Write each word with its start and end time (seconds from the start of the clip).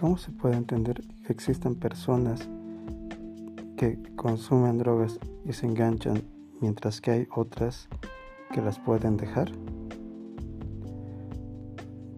¿Cómo 0.00 0.16
se 0.16 0.30
puede 0.30 0.54
entender 0.54 1.02
que 1.26 1.32
existen 1.32 1.74
personas 1.74 2.48
que 3.76 4.00
consumen 4.14 4.78
drogas 4.78 5.18
y 5.44 5.52
se 5.52 5.66
enganchan 5.66 6.22
mientras 6.60 7.00
que 7.00 7.10
hay 7.10 7.28
otras 7.34 7.88
que 8.52 8.62
las 8.62 8.78
pueden 8.78 9.16
dejar? 9.16 9.50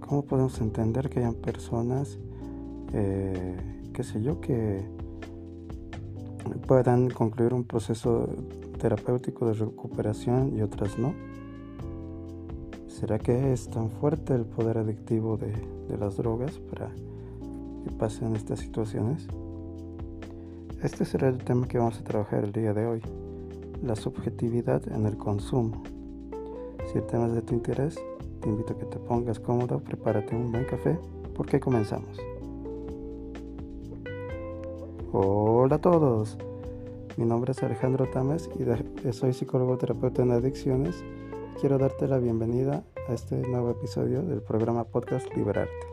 ¿Cómo 0.01 0.27
podemos 0.27 0.61
entender 0.61 1.09
que 1.09 1.21
hayan 1.21 1.37
personas, 1.37 2.19
eh, 2.93 3.57
qué 3.95 4.05
sé 4.05 4.23
yo, 4.23 4.43
que 4.43 4.85
puedan 6.67 7.09
concluir 7.09 7.55
un 7.55 7.65
proceso 7.65 8.29
terapéutico 8.79 9.47
de 9.47 9.55
recuperación 9.55 10.55
y 10.55 10.61
otras 10.61 10.99
no? 10.99 11.15
¿Será 12.89 13.19
que 13.19 13.55
es 13.55 13.71
tan 13.71 13.89
fuerte 13.89 14.35
el 14.35 14.45
poder 14.45 14.77
adictivo 14.77 15.39
de 15.39 15.97
las 15.97 16.19
drogas 16.19 16.59
para 16.59 16.91
que 17.83 17.91
pasen 17.91 18.37
estas 18.37 18.61
situaciones? 18.61 19.27
Este 20.83 21.05
será 21.05 21.29
el 21.29 21.39
tema 21.39 21.69
que 21.69 21.79
vamos 21.79 21.99
a 21.99 22.05
trabajar 22.05 22.45
el 22.45 22.53
día 22.53 22.73
de 22.73 22.87
hoy, 22.87 23.03
la 23.83 23.97
subjetividad 23.97 24.83
en 24.93 25.07
el 25.07 25.17
consumo. 25.17 25.83
Si 26.91 26.99
el 26.99 27.07
tema 27.07 27.27
es 27.27 27.35
de 27.35 27.43
tu 27.43 27.55
interés, 27.55 27.97
te 28.41 28.49
invito 28.49 28.73
a 28.73 28.79
que 28.79 28.87
te 28.87 28.99
pongas 28.99 29.39
cómodo, 29.39 29.81
prepárate 29.81 30.35
un 30.35 30.51
buen 30.51 30.65
café, 30.65 30.99
porque 31.35 31.61
comenzamos. 31.61 32.19
Hola 35.13 35.77
a 35.77 35.81
todos, 35.81 36.39
mi 37.17 37.27
nombre 37.27 37.53
es 37.53 37.63
Alejandro 37.63 38.09
Tames 38.11 38.49
y 38.59 39.13
soy 39.13 39.33
psicólogo 39.33 39.77
terapeuta 39.77 40.23
en 40.23 40.31
adicciones. 40.31 41.05
Quiero 41.61 41.77
darte 41.77 42.09
la 42.09 42.19
bienvenida 42.19 42.85
a 43.09 43.13
este 43.13 43.37
nuevo 43.37 43.71
episodio 43.71 44.23
del 44.23 44.41
programa 44.41 44.85
podcast 44.85 45.27
Liberarte. 45.35 45.90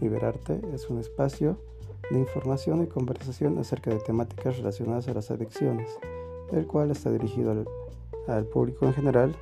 Liberarte 0.00 0.60
es 0.72 0.88
un 0.90 0.98
espacio 0.98 1.58
de 2.10 2.18
información 2.18 2.82
y 2.82 2.86
conversación 2.86 3.58
acerca 3.58 3.90
de 3.90 3.98
temáticas 3.98 4.56
relacionadas 4.58 5.08
a 5.08 5.14
las 5.14 5.30
adicciones, 5.30 5.98
el 6.52 6.66
cual 6.66 6.90
está 6.90 7.10
dirigido 7.10 7.66
al, 8.28 8.44
público 8.46 8.86
en 8.86 8.94
general, 8.94 9.34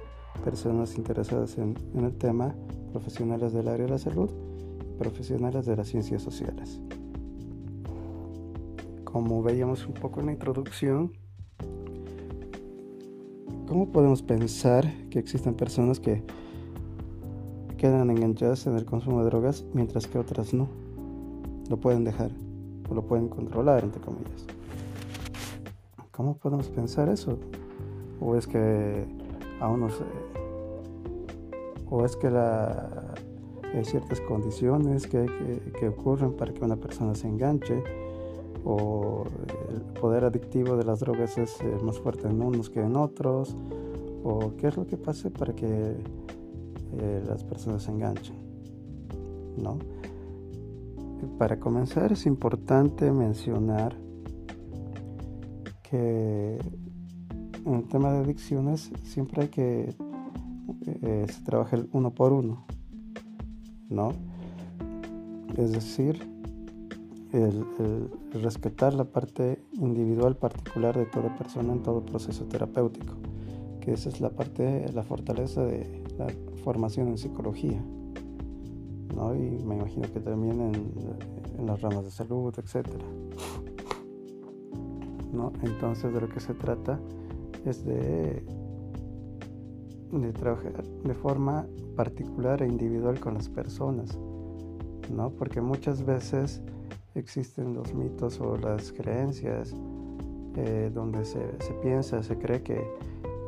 personas 0.44 0.96
interesadas 0.96 1.58
en, 1.58 1.76
el 1.94 2.16
tema, 2.16 2.54
profesionales 2.92 3.52
del 3.52 3.68
área 3.68 3.86
de 3.86 3.92
la 3.92 3.98
salud 3.98 4.30
profesionales 4.98 5.66
de 5.66 5.76
las 5.76 5.88
ciencias 5.88 6.22
sociales. 6.22 6.80
Como 9.04 9.42
veíamos 9.42 9.86
un 9.86 9.92
poco 9.92 10.20
en 10.20 10.26
la 10.26 10.32
introducción, 10.32 11.12
¿cómo 13.66 13.92
podemos 13.92 14.22
pensar 14.22 14.90
que 15.10 15.18
existen 15.18 15.54
personas 15.54 16.00
que 16.00 16.22
quedan 17.86 18.10
enganchadas 18.10 18.66
en 18.66 18.74
el 18.74 18.84
consumo 18.84 19.20
de 19.20 19.26
drogas 19.26 19.64
mientras 19.72 20.08
que 20.08 20.18
otras 20.18 20.52
no. 20.52 20.66
Lo 21.70 21.76
pueden 21.76 22.02
dejar 22.02 22.32
o 22.90 22.94
lo 22.94 23.02
pueden 23.02 23.28
controlar, 23.28 23.84
entre 23.84 24.00
comillas. 24.00 24.44
¿Cómo 26.10 26.36
podemos 26.36 26.68
pensar 26.68 27.08
eso? 27.08 27.38
¿O 28.20 28.34
es 28.34 28.48
que 28.48 29.06
aún 29.60 29.80
no 29.82 29.90
sé? 29.90 30.02
¿O 31.88 32.04
es 32.04 32.16
que 32.16 32.28
la, 32.28 33.14
hay 33.72 33.84
ciertas 33.84 34.20
condiciones 34.22 35.06
que, 35.06 35.24
que, 35.78 35.88
ocurren 35.88 36.32
para 36.32 36.52
que 36.52 36.64
una 36.64 36.76
persona 36.76 37.14
se 37.14 37.28
enganche? 37.28 37.84
¿O 38.64 39.26
el 39.70 39.80
poder 40.00 40.24
adictivo 40.24 40.76
de 40.76 40.84
las 40.84 40.98
drogas 40.98 41.38
es 41.38 41.60
eh, 41.60 41.78
más 41.84 42.00
fuerte 42.00 42.26
en 42.26 42.42
unos 42.42 42.68
que 42.68 42.80
en 42.80 42.96
otros? 42.96 43.56
¿O 44.24 44.56
qué 44.56 44.66
es 44.66 44.76
lo 44.76 44.88
que 44.88 44.96
pasa 44.96 45.30
para 45.30 45.54
que 45.54 45.94
eh, 46.92 47.22
las 47.26 47.44
personas 47.44 47.82
se 47.82 47.90
enganchan. 47.90 48.36
¿no? 49.56 49.78
Para 51.38 51.58
comenzar 51.58 52.12
es 52.12 52.26
importante 52.26 53.10
mencionar 53.10 53.96
que 55.82 56.58
en 57.64 57.74
el 57.74 57.88
tema 57.88 58.12
de 58.12 58.18
adicciones 58.18 58.90
siempre 59.02 59.42
hay 59.42 59.48
que 59.48 59.94
eh, 60.86 61.26
se 61.28 61.42
trabaja 61.42 61.78
uno 61.92 62.12
por 62.12 62.32
uno, 62.32 62.64
¿no? 63.88 64.12
Es 65.56 65.72
decir, 65.72 66.20
el, 67.32 67.64
respetar 68.32 68.94
la 68.94 69.04
parte 69.04 69.62
individual 69.72 70.36
particular 70.36 70.96
de 70.96 71.06
toda 71.06 71.36
persona 71.36 71.72
en 71.72 71.82
todo 71.82 72.04
proceso 72.04 72.44
terapéutico, 72.44 73.14
que 73.80 73.92
esa 73.92 74.08
es 74.08 74.20
la 74.20 74.30
parte, 74.30 74.90
la 74.92 75.02
fortaleza 75.02 75.64
de 75.64 76.04
la 76.18 76.26
formación 76.66 77.06
en 77.06 77.16
psicología, 77.16 77.80
¿no? 79.14 79.36
y 79.36 79.62
me 79.64 79.76
imagino 79.76 80.12
que 80.12 80.18
también 80.18 80.60
en, 80.60 81.64
las 81.64 81.80
ramas 81.80 82.02
de 82.02 82.10
salud, 82.10 82.52
etc. 82.58 82.88
¿no? 85.32 85.52
Entonces 85.62 86.12
de 86.12 86.20
lo 86.20 86.28
que 86.28 86.40
se 86.40 86.54
trata 86.54 86.98
es 87.64 87.84
de, 87.84 88.42
de 90.10 90.32
trabajar 90.32 90.82
de 90.82 91.14
forma 91.14 91.68
particular 91.94 92.60
e 92.60 92.66
individual 92.66 93.20
con 93.20 93.34
las 93.34 93.48
personas, 93.48 94.18
¿no? 95.08 95.30
porque 95.30 95.60
muchas 95.60 96.04
veces 96.04 96.62
existen 97.14 97.74
los 97.74 97.94
mitos 97.94 98.40
o 98.40 98.56
las 98.56 98.90
creencias 98.90 99.72
eh, 100.56 100.90
donde 100.92 101.24
se, 101.24 101.38
se 101.60 101.74
piensa, 101.74 102.24
se 102.24 102.36
cree 102.36 102.60
que 102.64 102.82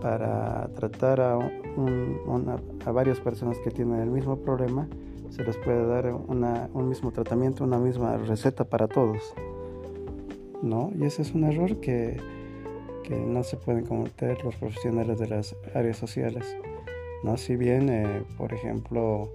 para 0.01 0.69
tratar 0.75 1.21
a, 1.21 1.39
a 2.89 2.93
varias 2.93 3.21
personas 3.21 3.59
que 3.59 3.71
tienen 3.71 4.01
el 4.01 4.11
mismo 4.11 4.37
problema, 4.39 4.89
se 5.29 5.45
les 5.45 5.59
puede 5.59 5.87
dar 5.87 6.11
un 6.11 6.89
mismo 6.89 7.13
tratamiento, 7.13 7.63
una 7.65 7.79
misma 7.79 8.17
receta 8.17 8.65
para 8.65 8.89
todos. 8.89 9.35
¿no? 10.63 10.91
Y 10.99 11.05
ese 11.05 11.21
es 11.21 11.35
un 11.35 11.45
error 11.45 11.81
que, 11.81 12.17
que 13.05 13.15
no 13.15 13.45
se 13.45 13.59
pueden 13.59 13.85
cometer 13.85 14.43
los 14.43 14.57
profesionales 14.57 15.19
de 15.19 15.29
las 15.29 15.55
áreas 15.75 15.99
sociales. 15.99 16.57
¿no? 17.23 17.37
Si 17.37 17.57
bien, 17.57 17.91
eh, 17.91 18.23
por 18.39 18.55
ejemplo, 18.55 19.31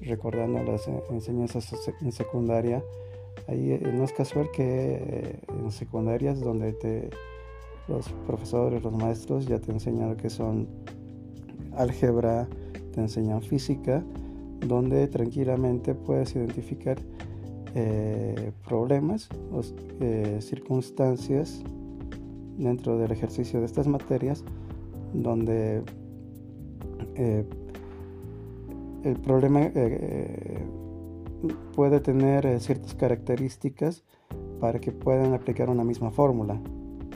recordando 0.00 0.60
las 0.64 0.88
enseñanzas 1.08 1.72
en 2.00 2.10
secundaria, 2.10 2.82
ahí 3.46 3.70
eh, 3.70 3.92
no 3.94 4.02
es 4.02 4.12
casual 4.12 4.50
que 4.50 4.64
eh, 4.64 5.38
en 5.48 5.70
secundarias 5.70 6.40
donde 6.40 6.72
te 6.72 7.10
los 7.86 8.08
profesores, 8.26 8.82
los 8.82 8.92
maestros 8.92 9.46
ya 9.46 9.60
te 9.60 9.70
enseñan 9.70 10.16
que 10.16 10.30
son 10.30 10.66
álgebra, 11.76 12.48
te 12.92 13.00
enseñan 13.00 13.42
física, 13.42 14.04
donde 14.66 15.08
tranquilamente 15.08 15.94
puedes 15.94 16.36
identificar 16.36 16.98
eh, 17.74 18.52
problemas 18.68 19.30
o 19.50 19.62
eh, 20.00 20.38
circunstancias 20.42 21.62
dentro 22.58 22.98
del 22.98 23.10
ejercicio 23.12 23.60
de 23.60 23.66
estas 23.66 23.86
materias 23.86 24.44
donde 25.14 25.82
eh, 27.14 27.46
el 29.04 29.16
problema 29.20 29.70
puede 31.74 32.00
tener 32.00 32.60
ciertas 32.60 32.94
características 32.94 34.04
para 34.60 34.78
que 34.78 34.92
puedan 34.92 35.32
aplicar 35.32 35.70
una 35.70 35.82
misma 35.82 36.10
fórmula. 36.10 36.60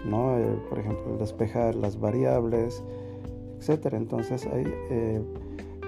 ¿no? 0.09 0.37
Por 0.71 0.79
ejemplo, 0.79 1.19
despejar 1.19 1.75
las 1.75 2.01
variables, 2.01 2.83
etc. 3.61 3.93
Entonces, 3.93 4.47
hay, 4.47 4.65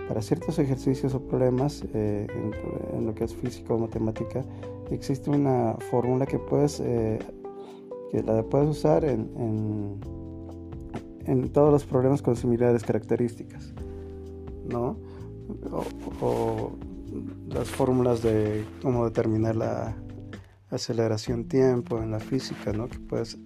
para 0.09 0.23
ciertos 0.23 0.59
ejercicios 0.59 1.15
o 1.15 1.21
problemas 1.21 1.85
eh, 1.95 2.27
en, 2.95 3.07
lo 3.07 3.15
que 3.15 3.25
es 3.25 3.35
física 3.35 3.75
o 3.75 3.79
matemática, 3.79 4.43
existe 4.91 5.31
una 5.31 5.77
fórmula 5.91 6.25
que 6.27 6.39
puedes, 6.39 6.79
que 6.81 8.23
la 8.25 8.43
puedes 8.43 8.69
usar 8.69 9.05
en, 9.05 10.01
en, 11.27 11.49
todos 11.51 11.71
los 11.71 11.85
problemas 11.85 12.23
con 12.23 12.37
similares 12.37 12.83
características, 12.83 13.75
¿no? 14.67 14.97
O, 16.23 16.73
las 17.49 17.69
fórmulas 17.69 18.23
de 18.23 18.65
cómo 18.83 19.05
determinar 19.05 19.57
la 19.57 19.97
aceleración 20.71 21.49
tiempo 21.49 22.03
en 22.03 22.11
la 22.11 22.21
física, 22.21 22.73
¿no? 22.73 22.89
Que 22.89 22.99
puedes 22.99 23.39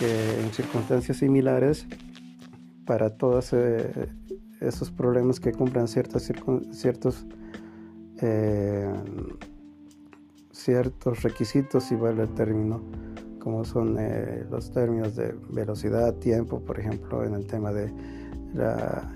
en 0.00 0.52
circunstancias 0.52 1.18
similares 1.18 1.86
para 2.84 3.16
todos 3.16 3.52
eh, 3.52 4.08
esos 4.66 4.90
problemas 4.90 5.40
que 5.40 5.52
cumplan 5.52 5.88
ciertos, 5.88 6.30
ciertos, 6.72 7.26
eh, 8.20 8.92
ciertos 10.52 11.22
requisitos, 11.22 11.84
si 11.84 11.94
vale 11.94 12.22
el 12.22 12.34
término, 12.34 12.82
como 13.38 13.64
son 13.64 13.96
eh, 13.98 14.44
los 14.50 14.72
términos 14.72 15.16
de 15.16 15.34
velocidad, 15.50 16.14
tiempo, 16.14 16.60
por 16.60 16.78
ejemplo, 16.78 17.24
en 17.24 17.34
el 17.34 17.46
tema 17.46 17.72
de 17.72 17.92
la, 18.54 19.10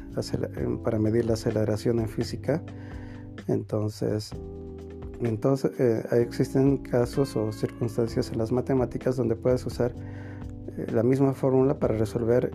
para 0.85 0.99
medir 0.99 1.27
la 1.27 1.35
aceleración 1.35 2.01
en 2.01 2.09
física. 2.09 2.63
Entonces, 3.47 4.33
entonces 5.21 5.73
existen 6.13 6.79
casos 6.79 7.37
o 7.37 7.53
circunstancias 7.53 8.31
en 8.31 8.39
las 8.39 8.53
matemáticas 8.53 9.17
donde 9.17 9.35
puedes 9.35 9.65
usar 9.67 9.95
eh, 10.79 10.87
la 10.93 11.03
misma 11.03 11.35
fórmula 11.35 11.79
para 11.79 11.97
resolver 11.97 12.53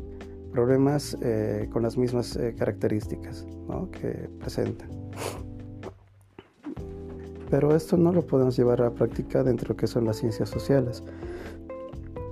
problemas 0.53 1.17
eh, 1.21 1.67
con 1.71 1.83
las 1.83 1.97
mismas 1.97 2.35
eh, 2.35 2.55
características 2.57 3.45
que 3.91 4.29
presentan. 4.39 4.89
Pero 7.49 7.75
esto 7.75 7.97
no 7.97 8.11
lo 8.11 8.21
podemos 8.21 8.55
llevar 8.55 8.81
a 8.81 8.85
la 8.85 8.91
práctica 8.91 9.43
dentro 9.43 9.67
de 9.67 9.73
lo 9.73 9.77
que 9.77 9.87
son 9.87 10.05
las 10.05 10.17
ciencias 10.17 10.49
sociales. 10.49 11.03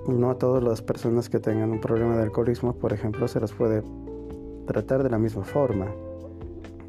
No 0.06 0.30
a 0.30 0.38
todas 0.38 0.62
las 0.62 0.82
personas 0.82 1.28
que 1.28 1.38
tengan 1.38 1.70
un 1.70 1.80
problema 1.80 2.16
de 2.16 2.22
alcoholismo, 2.22 2.74
por 2.74 2.92
ejemplo, 2.92 3.28
se 3.28 3.40
las 3.40 3.52
puede 3.52 3.82
tratar 4.66 5.02
de 5.02 5.10
la 5.10 5.18
misma 5.18 5.44
forma, 5.44 5.86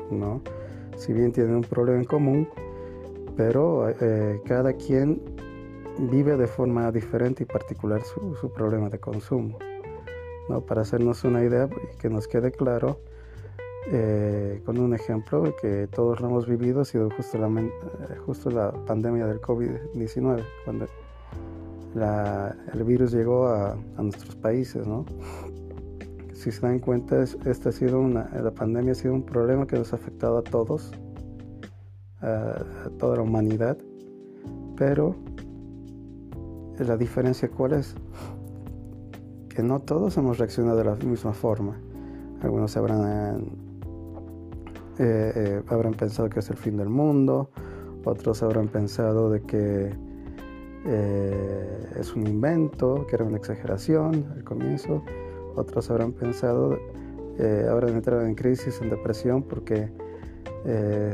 ¿no? 0.10 0.42
Si 0.96 1.14
bien 1.14 1.32
tienen 1.32 1.56
un 1.56 1.62
problema 1.62 2.00
en 2.00 2.06
común, 2.06 2.48
pero 3.36 3.90
eh, 3.90 4.42
cada 4.46 4.74
quien 4.74 5.22
vive 6.00 6.38
de 6.38 6.48
forma 6.48 6.92
diferente 6.92 7.44
y 7.44 7.46
particular 7.46 8.02
su, 8.04 8.52
problema 8.52 8.90
de 8.90 9.00
consumo. 9.00 9.58
¿No? 10.50 10.62
Para 10.62 10.82
hacernos 10.82 11.24
una 11.24 11.44
idea 11.44 11.68
y 11.68 11.98
que 11.98 12.10
nos 12.10 12.28
quede 12.28 12.52
claro, 12.52 13.00
eh, 13.92 14.62
con 14.66 14.78
un 14.80 14.94
ejemplo 14.94 15.54
que 15.62 15.88
todos 15.88 16.22
lo 16.22 16.30
hemos 16.30 16.48
vivido, 16.48 16.82
ha 16.82 16.86
sido 16.86 17.10
justo 17.10 17.38
la, 17.38 17.48
eh, 17.48 18.18
justo 18.26 18.50
la 18.50 18.72
pandemia 18.72 19.28
del 19.28 19.42
COVID-19, 19.42 20.44
cuando 20.64 20.88
el 22.74 22.84
virus 22.86 23.12
llegó 23.12 23.48
a, 23.48 23.76
nuestros 23.98 24.36
países. 24.36 24.88
¿no? 24.88 25.06
Si 26.34 26.52
se 26.52 26.62
dan 26.62 26.80
cuenta, 26.80 27.22
esta 27.22 27.70
ha 27.70 27.72
sido 27.72 28.00
una, 28.00 28.30
la 28.30 28.52
pandemia 28.52 28.94
ha 28.94 28.96
sido 28.96 29.14
un 29.14 29.24
problema 29.24 29.68
que 29.68 29.78
nos 29.78 29.94
ha 29.94 29.98
afectado 29.98 30.38
a 30.38 30.44
todos, 30.44 30.92
a 32.22 32.90
toda 32.98 33.18
la 33.18 33.22
humanidad, 33.24 33.78
pero 34.78 35.16
la 36.80 36.98
diferencia 36.98 37.50
cuál 37.50 37.74
es? 37.74 37.96
Que 39.56 39.62
no 39.62 39.82
todos 39.82 40.18
hemos 40.18 40.40
reaccionado 40.40 40.78
de 40.78 40.84
la 40.86 40.96
misma 40.96 41.32
forma. 41.32 41.80
Algunos 42.42 42.76
habrán, 42.76 43.52
eh, 44.98 45.32
eh, 45.36 45.62
habrán 45.68 45.94
pensado 45.94 46.28
que 46.28 46.40
es 46.40 46.50
el 46.50 46.58
fin 46.58 46.76
del 46.78 46.90
mundo, 46.90 47.52
otros 48.04 48.42
habrán 48.42 48.68
pensado 48.68 49.30
de 49.30 49.42
que 49.42 49.94
eh, 50.86 51.90
es 52.00 52.16
un 52.16 52.26
invento, 52.26 53.06
que 53.08 53.16
era 53.16 53.26
una 53.26 53.38
exageración 53.38 54.26
al 54.34 54.44
comienzo, 54.44 55.04
otros 55.56 55.90
habrán 55.92 56.14
pensado, 56.14 56.80
habrán 57.70 57.96
entrado 57.96 58.24
en 58.24 58.36
crisis, 58.36 58.82
en 58.82 58.90
depresión 58.90 59.44
porque 59.44 59.92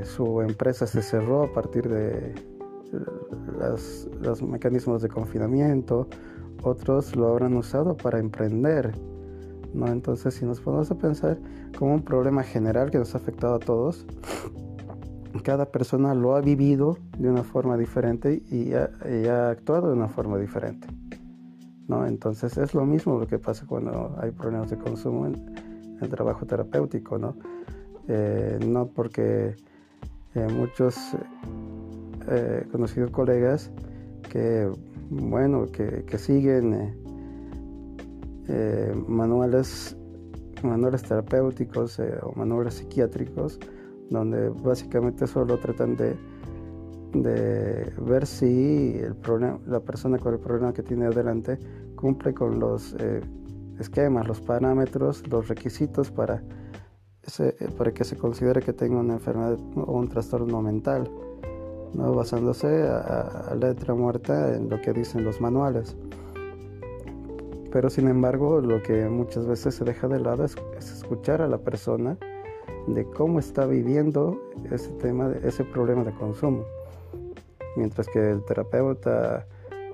su 0.04 0.42
empresa 0.42 0.88
se 0.88 1.02
cerró 1.02 1.44
a 1.44 1.54
partir 1.54 1.90
de 1.90 2.34
los 4.22 4.42
mecanismos 4.42 5.02
de 5.02 5.10
confinamiento, 5.10 6.08
otros 6.64 7.16
lo 7.16 7.28
habrán 7.28 7.56
usado 7.56 7.96
para 7.96 8.20
emprender. 8.20 8.94
¿no? 9.74 9.88
Entonces, 9.88 10.34
si 10.34 10.46
nos 10.46 10.60
ponemos 10.62 10.90
a 10.92 10.96
pensar 10.96 11.38
como 11.78 11.94
un 11.94 12.02
problema 12.02 12.44
general 12.44 12.90
que 12.92 12.98
nos 12.98 13.14
ha 13.16 13.20
afectado 13.20 13.56
a 13.56 13.60
todos, 13.60 14.06
cada 15.44 15.66
persona 15.66 16.14
lo 16.14 16.36
ha 16.36 16.42
vivido 16.42 16.98
de 17.18 17.30
una 17.30 17.44
forma 17.44 17.78
diferente 17.78 18.42
y 18.50 18.74
ha, 18.74 19.50
actuado 19.50 19.88
de 19.88 19.94
una 19.94 20.10
forma 20.10 20.38
diferente. 20.38 20.88
¿no? 21.88 22.06
Entonces, 22.06 22.58
es 22.58 22.74
lo 22.74 22.86
mismo 22.86 23.20
lo 23.20 23.28
que 23.28 23.40
pasa 23.40 23.66
cuando 23.66 24.16
hay 24.20 24.32
problemas 24.32 24.70
de 24.70 24.78
consumo 24.78 25.28
en 25.28 25.98
el 26.02 26.10
trabajo 26.10 26.46
terapéutico. 26.46 27.18
No, 27.18 27.36
eh, 28.08 28.60
no 28.66 28.88
porque 28.88 29.56
eh, 30.36 30.48
muchos 30.52 30.96
eh, 32.32 32.64
conocido 32.72 33.12
colegas 33.12 33.72
que, 34.30 34.70
bueno, 35.10 35.66
que, 35.72 36.18
siguen 36.20 36.74
eh, 36.76 36.96
eh, 38.48 39.04
manuales, 39.08 39.98
manuales 40.62 41.02
terapéuticos 41.02 42.00
o 42.22 42.34
manuales 42.36 42.76
psiquiátricos, 42.76 43.60
donde 44.12 44.50
básicamente 44.50 45.26
solo 45.26 45.58
tratan 45.58 45.96
de, 45.96 46.16
de 47.14 47.92
ver 48.00 48.28
si 48.28 49.00
el 49.00 49.16
problema, 49.16 49.60
la 49.66 49.80
persona 49.80 50.20
con 50.20 50.36
el 50.36 50.40
problema 50.40 50.72
que 50.72 50.84
tiene 50.84 51.08
adelante 51.08 51.58
cumple 51.96 52.36
con 52.36 52.60
los 52.60 52.96
esquemas, 53.80 54.28
los 54.28 54.40
parámetros, 54.40 55.28
los 55.28 55.48
requisitos 55.48 56.12
para, 56.12 56.44
para 57.76 57.92
que 57.92 58.04
se 58.04 58.16
considere 58.18 58.62
que 58.62 58.74
tenga 58.74 59.00
una 59.00 59.14
enfermedad 59.14 59.58
o 59.76 59.94
un 59.94 60.08
trastorno 60.08 60.62
mental. 60.62 61.10
¿No? 61.94 62.14
basándose 62.14 62.88
a, 62.88 63.56
letra 63.60 63.94
muerta 63.94 64.56
en 64.56 64.70
lo 64.70 64.82
que 64.82 64.94
dicen 64.94 65.24
los 65.24 65.42
manuales. 65.42 65.96
Pero 67.72 67.90
sin 67.90 68.08
embargo, 68.08 68.62
lo 68.62 68.82
que 68.82 69.08
muchas 69.10 69.46
veces 69.46 69.76
se 69.76 69.86
deja 69.86 70.08
de 70.08 70.20
lado 70.20 70.44
es, 70.44 70.56
escuchar 70.78 71.42
a 71.42 71.48
la 71.48 71.60
persona 71.60 72.18
de 72.88 73.06
cómo 73.06 73.40
está 73.40 73.66
viviendo 73.66 74.42
ese 74.72 74.90
tema, 74.94 75.32
ese 75.44 75.64
problema 75.64 76.04
de 76.04 76.14
consumo. 76.14 76.66
Mientras 77.76 78.08
que 78.08 78.32
el 78.32 78.44
terapeuta, 78.46 79.46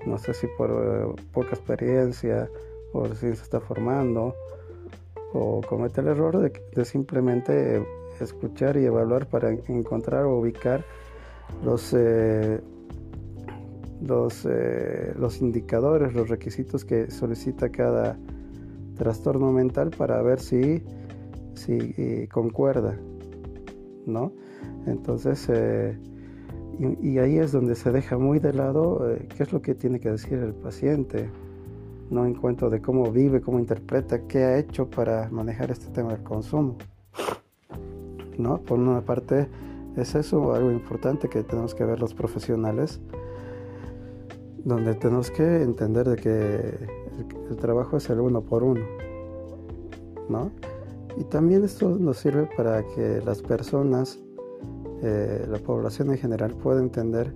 no 0.05 0.17
sé 0.17 0.33
si 0.33 0.47
por 0.57 0.71
eh, 0.71 1.21
poca 1.33 1.49
experiencia 1.49 2.49
o 2.93 3.07
si 3.07 3.15
se 3.15 3.31
está 3.33 3.59
formando, 3.59 4.33
o 5.33 5.59
comete 5.67 5.99
el 5.99 6.07
error 6.07 6.37
de, 6.39 6.53
de 6.73 6.85
simplemente 6.85 7.85
escuchar 8.21 8.77
y 8.77 8.85
evaluar 8.85 9.27
para 9.27 9.49
encontrar 9.51 10.23
o 10.23 10.37
ubicar 10.37 10.85
los, 11.63 11.93
eh, 11.93 12.61
los, 14.01 14.45
eh, 14.45 15.13
los 15.17 15.41
indicadores, 15.41 16.13
los 16.13 16.29
requisitos 16.29 16.85
que 16.85 17.09
solicita 17.09 17.69
cada 17.69 18.17
trastorno 18.97 19.51
mental 19.51 19.91
para 19.91 20.21
ver 20.21 20.39
si, 20.39 20.83
si 21.53 21.93
eh, 21.97 22.29
concuerda, 22.31 22.97
¿no? 24.05 24.31
Entonces, 24.85 25.49
y, 26.79 27.09
y, 27.09 27.17
ahí 27.17 27.37
es 27.39 27.51
donde 27.51 27.75
se 27.75 27.91
deja 27.91 28.17
muy 28.17 28.37
de 28.39 28.53
lado 28.53 29.03
qué 29.35 29.43
es 29.43 29.51
lo 29.51 29.61
que 29.61 29.73
tiene 29.73 29.99
que 29.99 30.11
decir 30.11 30.37
el 30.37 30.53
paciente, 30.53 31.29
no 32.09 32.25
en 32.25 32.35
cuanto 32.35 32.69
de 32.69 32.81
cómo 32.81 33.11
vive, 33.11 33.41
cómo 33.41 33.59
interpreta, 33.59 34.27
qué 34.27 34.43
ha 34.43 34.57
hecho 34.57 34.89
para 34.89 35.29
manejar 35.29 35.71
este 35.71 35.87
tema 35.87 36.13
del 36.13 36.23
consumo, 36.23 36.77
¿no? 38.37 38.59
Por 38.59 38.79
una 38.79 39.01
parte, 39.01 39.47
es 39.95 40.15
eso 40.15 40.53
algo 40.53 40.71
importante 40.71 41.29
que 41.29 41.43
tenemos 41.43 41.73
que 41.73 41.85
ver 41.85 41.99
los 41.99 42.13
profesionales, 42.13 42.99
donde 44.63 44.95
tenemos 44.95 45.31
que 45.31 45.61
entender 45.61 46.09
de 46.09 46.15
que 46.17 46.89
el, 47.49 47.55
trabajo 47.57 47.97
es 47.97 48.09
el 48.09 48.19
uno 48.19 48.41
por 48.41 48.63
uno, 48.63 48.85
¿no? 50.27 50.51
Y 51.17 51.23
también 51.25 51.63
esto 51.63 51.89
nos 51.89 52.17
sirve 52.17 52.49
para 52.57 52.83
que 52.83 53.21
las 53.25 53.41
personas, 53.41 54.19
eh, 55.01 55.45
la 55.49 55.59
población 55.59 56.11
en 56.11 56.17
general, 56.17 56.51
pueda 56.51 56.81
entender 56.81 57.33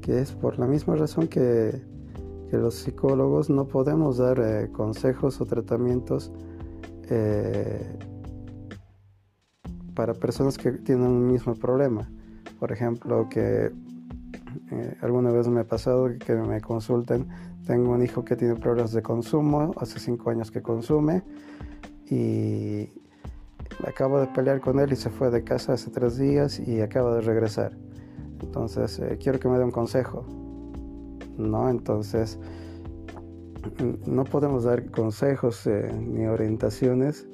que 0.00 0.20
es 0.20 0.32
por 0.32 0.58
la 0.58 0.66
misma 0.66 0.96
razón 0.96 1.28
que, 1.28 1.80
los 2.52 2.76
psicólogos 2.76 3.50
no 3.50 3.66
podemos 3.66 4.18
dar 4.18 4.38
eh, 4.40 4.70
consejos 4.72 5.40
o 5.40 5.44
tratamientos 5.44 6.30
eh, 7.10 7.98
para 9.96 10.14
personas 10.14 10.56
que 10.58 10.70
tienen 10.70 11.06
un 11.06 11.26
mismo 11.26 11.54
problema. 11.56 12.08
Por 12.60 12.70
ejemplo, 12.70 13.28
que 13.28 13.72
eh, 14.70 14.96
alguna 15.00 15.32
vez 15.32 15.48
me 15.48 15.60
ha 15.60 15.64
pasado 15.64 16.08
que 16.24 16.34
me 16.34 16.60
consulten, 16.60 17.26
tengo 17.66 17.90
un 17.90 18.02
hijo 18.02 18.24
que 18.24 18.36
tiene 18.36 18.54
problemas 18.54 18.92
de 18.92 19.02
consumo, 19.02 19.74
hace 19.78 19.98
cinco 19.98 20.30
años 20.30 20.52
que 20.52 20.62
consume 20.62 21.24
y 22.08 22.88
acabo 23.84 24.20
de 24.20 24.28
pelear 24.28 24.60
con 24.60 24.78
él 24.78 24.92
y 24.92 24.96
se 24.96 25.10
fue 25.10 25.30
de 25.30 25.42
casa 25.42 25.72
hace 25.72 25.90
tres 25.90 26.16
días 26.16 26.60
y 26.60 26.80
acaba 26.80 27.16
de 27.16 27.22
regresar. 27.22 27.72
Entonces, 28.40 29.00
eh, 29.00 29.18
quiero 29.20 29.40
que 29.40 29.48
me 29.48 29.58
dé 29.58 29.64
un 29.64 29.72
consejo. 29.72 30.24
¿No? 31.38 31.68
Entonces, 31.68 32.38
no 34.06 34.24
podemos 34.24 34.64
dar 34.64 34.90
consejos 34.90 35.66
eh, 35.66 35.92
ni 35.92 36.26
orientaciones 36.26 37.26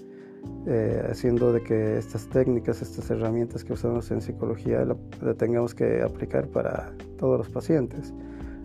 eh, 0.65 1.09
haciendo 1.11 1.53
de 1.53 1.63
que 1.63 1.99
estas 1.99 2.29
técnicas, 2.29 2.83
estas 2.83 3.11
herramientas 3.11 3.65
que 3.65 3.73
usamos 3.73 4.11
en 4.13 4.21
psicología 4.21 4.85
la, 4.85 5.35
tengamos 5.35 5.75
que 5.75 6.03
aplicar 6.03 6.47
para 6.47 6.93
todos 7.19 7.39
los 7.39 7.49
pacientes. 7.49 8.15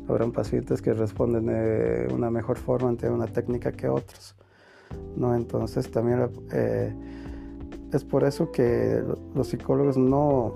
Habrán 0.07 0.31
pacientes 0.31 0.81
que 0.81 0.93
responden 0.93 1.47
de 1.47 2.07
una 2.13 2.29
mejor 2.29 2.57
forma 2.57 2.89
ante 2.89 3.09
una 3.09 3.25
técnica 3.25 3.71
que 3.71 3.89
otros. 3.89 4.35
¿no? 5.15 5.35
Entonces 5.35 5.89
también 5.89 6.29
eh, 6.51 6.93
es 7.91 8.03
por 8.03 8.23
eso 8.23 8.51
que 8.51 9.03
los 9.33 9.47
psicólogos 9.47 9.97
no, 9.97 10.53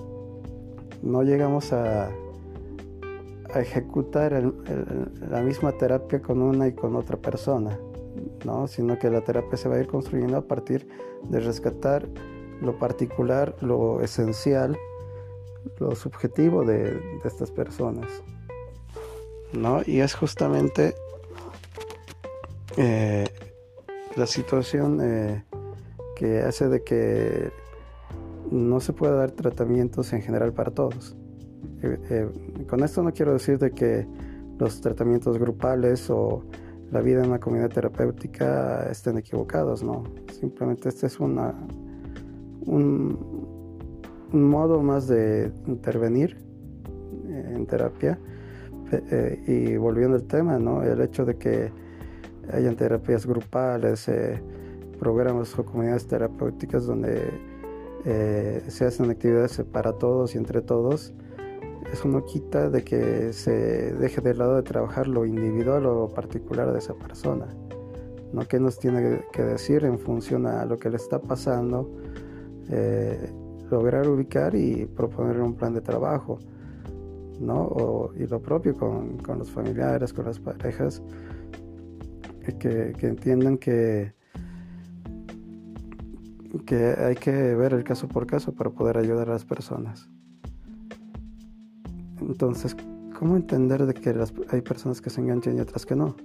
no 1.02 1.24
llegamos 1.24 1.74
a 1.74 2.12
ejecutar 3.56 4.42
la 5.30 5.42
misma 5.42 5.72
terapia 5.72 6.22
con 6.22 6.42
una 6.42 6.68
y 6.68 6.74
con 6.74 6.96
otra 6.96 7.18
persona 7.18 7.78
sino 8.68 8.98
que 8.98 9.10
la 9.10 9.22
terapia 9.22 9.58
se 9.58 9.70
va 9.70 9.76
a 9.76 9.80
ir 9.80 9.88
construyendo 9.88 10.38
a 10.38 10.48
partir 10.48 10.88
de 11.24 11.40
rescatar 11.40 12.08
lo 12.62 12.78
particular, 12.78 13.56
lo 13.62 14.02
esencial, 14.02 14.78
lo 15.80 15.96
subjetivo 15.96 16.64
de, 16.64 17.00
estas 17.24 17.52
personas. 17.52 18.08
¿no? 19.54 19.82
Y 19.86 20.00
es 20.00 20.16
justamente 20.16 20.96
eh, 22.78 23.28
la 24.16 24.26
situación 24.26 25.00
eh, 25.02 25.44
que 26.16 26.40
hace 26.40 26.68
de 26.70 26.84
que 26.84 27.52
no 28.50 28.80
se 28.80 28.94
pueda 28.94 29.16
dar 29.16 29.32
tratamientos 29.32 30.14
en 30.14 30.22
general 30.22 30.54
para 30.54 30.72
todos. 30.72 31.16
con 32.68 32.84
esto 32.84 33.02
no 33.02 33.12
quiero 33.14 33.34
decir 33.34 33.58
de 33.58 33.72
que 33.72 34.08
los 34.60 34.82
tratamientos 34.82 35.40
grupales 35.40 36.10
o 36.10 36.44
la 36.92 37.02
vida 37.02 37.22
en 37.24 37.30
una 37.30 37.40
comunidad 37.40 37.70
terapéutica 37.70 38.88
estén 38.92 39.18
equivocados, 39.18 39.82
no. 39.82 40.04
Simplemente 40.32 40.90
este 40.90 41.08
es 41.08 41.20
una, 41.20 41.54
un, 42.66 43.50
modo 44.32 44.82
más 44.82 45.08
de 45.08 45.52
intervenir 45.68 46.38
en 47.28 47.66
terapia. 47.66 48.20
Eh, 48.92 49.44
y 49.48 49.78
volviendo 49.78 50.18
al 50.18 50.24
tema, 50.24 50.60
¿no? 50.60 50.84
el 50.84 51.00
hecho 51.02 51.24
de 51.24 51.38
que 51.38 51.72
hayan 52.52 52.76
terapias 52.76 53.26
grupales, 53.26 54.08
eh, 54.10 54.42
programas 55.00 55.58
o 55.58 55.66
comunidades 55.66 56.08
terapéuticas 56.08 56.86
donde 56.86 57.22
eh, 58.04 58.64
se 58.68 58.86
hacen 58.86 59.10
actividades 59.10 59.62
para 59.72 59.94
todos 59.94 60.36
y 60.36 60.38
entre 60.38 60.62
todos, 60.62 61.14
eso 61.92 62.08
no 62.08 62.24
quita 62.26 62.70
de 62.70 62.84
que 62.84 63.34
se 63.34 63.94
deje 63.94 64.22
de 64.22 64.34
lado 64.34 64.56
de 64.56 64.64
trabajar 64.64 65.08
lo 65.08 65.26
individual 65.26 65.86
o 65.86 66.08
particular 66.10 66.72
de 66.72 66.80
esa 66.80 66.94
persona. 66.94 67.48
¿no? 68.34 68.48
¿Qué 68.48 68.60
nos 68.60 68.80
tiene 68.80 69.24
que 69.32 69.44
decir 69.44 69.84
en 69.84 70.00
función 70.00 70.48
a 70.48 70.66
lo 70.66 70.78
que 70.78 70.90
le 70.90 70.98
está 70.98 71.20
pasando? 71.20 71.90
lograr 73.72 74.08
ubicar 74.08 74.54
y 74.54 74.86
proponer 74.86 75.40
un 75.40 75.56
plan 75.56 75.74
de 75.74 75.82
trabajo, 75.82 76.40
¿no? 77.40 78.12
y 78.16 78.28
lo 78.28 78.42
propio 78.42 78.76
con, 78.76 79.18
los 79.38 79.50
familiares, 79.50 80.14
con 80.14 80.26
las 80.26 80.40
parejas, 80.40 81.02
que, 82.60 82.94
entiendan 83.02 83.58
que, 83.58 84.14
que 86.66 86.96
hay 86.98 87.16
que 87.16 87.32
ver 87.32 87.74
el 87.74 87.84
caso 87.84 88.08
por 88.08 88.28
caso 88.28 88.54
para 88.54 88.70
poder 88.70 88.98
ayudar 88.98 89.30
a 89.30 89.34
las 89.34 89.46
personas. 89.46 90.11
Entonces, 92.22 92.76
¿cómo 93.18 93.36
entender 93.36 93.86
de 93.86 93.94
que 93.94 94.16
hay 94.50 94.62
personas 94.62 95.02
que 95.02 95.10
se 95.10 95.22
enganchan 95.22 95.58
y 95.58 95.62
otras 95.62 95.86
que 95.86 95.96
no? 95.96 96.16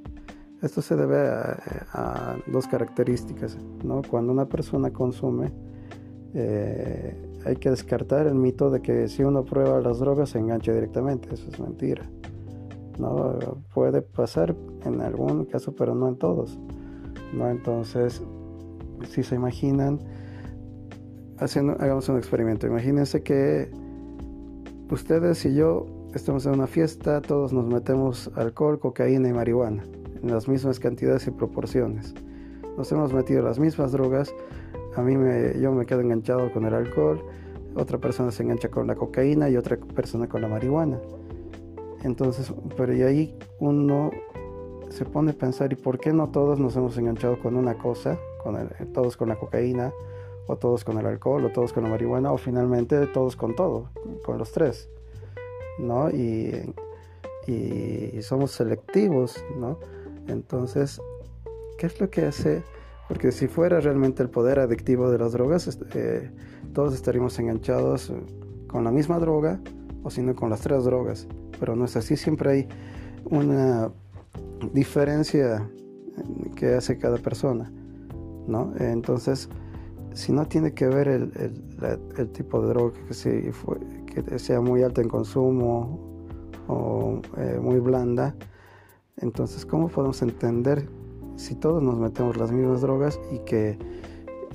Esto 0.62 0.80
se 0.80 0.96
debe 0.96 1.28
a, 1.28 1.58
a 1.92 2.36
dos 2.46 2.66
características, 2.66 3.58
¿no? 3.84 4.02
Cuando 4.08 4.32
una 4.32 4.46
persona 4.46 4.90
consume, 4.90 5.52
eh, 6.34 7.14
hay 7.46 7.56
que 7.56 7.70
descartar 7.70 8.26
el 8.26 8.34
mito 8.34 8.70
de 8.70 8.82
que 8.82 9.08
si 9.08 9.22
uno 9.22 9.44
prueba 9.44 9.80
las 9.80 9.98
drogas 10.00 10.30
se 10.30 10.38
engancha 10.38 10.72
directamente. 10.72 11.32
Eso 11.32 11.48
es 11.50 11.58
mentira. 11.58 12.02
No 12.98 13.38
puede 13.72 14.02
pasar 14.02 14.54
en 14.84 15.00
algún 15.00 15.44
caso, 15.46 15.74
pero 15.74 15.94
no 15.94 16.08
en 16.08 16.16
todos. 16.16 16.58
¿no? 17.32 17.48
Entonces, 17.48 18.22
si 19.08 19.22
se 19.22 19.34
imaginan, 19.34 20.00
haciendo, 21.38 21.72
hagamos 21.78 22.08
un 22.08 22.18
experimento. 22.18 22.66
Imagínense 22.66 23.22
que 23.22 23.70
ustedes 24.90 25.44
y 25.44 25.54
yo 25.54 25.86
estamos 26.14 26.46
en 26.46 26.52
una 26.52 26.66
fiesta, 26.66 27.20
todos 27.20 27.52
nos 27.52 27.66
metemos 27.66 28.30
alcohol, 28.36 28.78
cocaína 28.78 29.28
y 29.28 29.32
marihuana 29.32 29.82
en 30.22 30.30
las 30.30 30.48
mismas 30.48 30.78
cantidades 30.78 31.26
y 31.26 31.30
proporciones. 31.30 32.14
Nos 32.76 32.90
hemos 32.92 33.12
metido 33.12 33.42
las 33.42 33.58
mismas 33.58 33.92
drogas, 33.92 34.32
a 34.94 35.02
mí 35.02 35.16
me, 35.16 35.58
yo 35.60 35.72
me 35.72 35.86
quedo 35.86 36.00
enganchado 36.00 36.52
con 36.52 36.64
el 36.64 36.74
alcohol, 36.74 37.20
otra 37.74 37.98
persona 37.98 38.30
se 38.30 38.42
engancha 38.42 38.70
con 38.70 38.86
la 38.86 38.94
cocaína 38.94 39.50
y 39.50 39.56
otra 39.56 39.76
persona 39.76 40.28
con 40.28 40.42
la 40.42 40.48
marihuana. 40.48 40.98
Entonces, 42.04 42.52
pero 42.76 42.94
y 42.94 43.02
ahí 43.02 43.38
uno 43.58 44.10
se 44.90 45.04
pone 45.04 45.32
a 45.32 45.34
pensar, 45.34 45.72
¿y 45.72 45.76
por 45.76 45.98
qué 45.98 46.12
no 46.12 46.28
todos 46.30 46.58
nos 46.60 46.76
hemos 46.76 46.96
enganchado 46.96 47.38
con 47.40 47.56
una 47.56 47.76
cosa? 47.76 48.18
Con 48.42 48.56
todos 48.92 49.16
con 49.16 49.28
la 49.28 49.36
cocaína, 49.36 49.92
o 50.46 50.56
todos 50.56 50.84
con 50.84 50.98
el 50.98 51.06
alcohol, 51.06 51.44
o 51.44 51.52
todos 51.52 51.72
con 51.72 51.84
la 51.84 51.90
marihuana, 51.90 52.32
o 52.32 52.38
finalmente 52.38 53.06
todos 53.06 53.36
con 53.36 53.54
todo, 53.54 53.90
con 54.24 54.38
los 54.38 54.52
tres, 54.52 54.88
¿no? 55.78 56.10
Y, 56.10 56.72
somos 58.22 58.50
selectivos, 58.50 59.36
¿no? 59.56 59.78
Entonces, 60.26 61.00
¿qué 61.78 61.86
es 61.86 62.00
lo 62.00 62.10
que 62.10 62.22
hace 62.22 62.64
porque 63.08 63.30
si 63.30 63.46
fuera 63.46 63.80
realmente 63.80 64.22
el 64.22 64.30
poder 64.30 64.58
adictivo 64.58 65.10
de 65.10 65.18
las 65.18 65.32
drogas, 65.32 65.78
eh, 65.94 66.30
todos 66.72 66.94
estaríamos 66.94 67.38
enganchados 67.38 68.12
con 68.66 68.84
la 68.84 68.90
misma 68.90 69.18
droga 69.18 69.60
o 70.02 70.10
si 70.10 70.22
no 70.22 70.34
con 70.34 70.50
las 70.50 70.60
tres 70.60 70.84
drogas. 70.84 71.28
Pero 71.58 71.76
no 71.76 71.84
es 71.84 71.96
así, 71.96 72.16
siempre 72.16 72.50
hay 72.50 72.68
una 73.24 73.90
diferencia 74.72 75.68
que 76.56 76.74
hace 76.74 76.98
cada 76.98 77.18
persona. 77.18 77.70
¿no? 78.48 78.74
Entonces, 78.78 79.48
si 80.16 80.32
no 80.32 80.46
tiene 80.46 80.72
que 80.72 80.86
ver 80.86 81.08
el, 81.08 82.30
tipo 82.32 82.62
de 82.62 82.68
droga 82.68 82.94
que, 83.06 83.52
que, 84.24 84.38
sea 84.38 84.60
muy 84.60 84.82
alta 84.82 85.02
en 85.02 85.08
consumo 85.08 86.00
o 86.68 87.20
eh, 87.36 87.58
muy 87.60 87.78
blanda, 87.78 88.34
entonces, 89.18 89.64
¿cómo 89.64 89.88
podemos 89.88 90.20
entender 90.22 90.88
si 91.36 91.54
todos 91.54 91.82
nos 91.82 91.98
metemos 91.98 92.36
las 92.36 92.50
mismas 92.50 92.80
drogas 92.80 93.20
y 93.30 93.38
que 93.40 93.78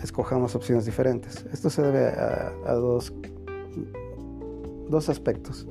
escojamos 0.01 0.55
opciones 0.55 0.85
diferentes. 0.85 1.45
Esto 1.53 1.69
se 1.69 1.83
debe 1.83 2.07
a, 2.07 2.73
dos, 2.73 3.13
dos 4.89 5.09
aspectos. 5.09 5.67